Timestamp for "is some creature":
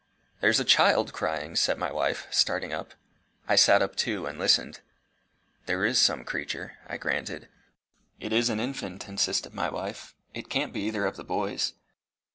5.85-6.79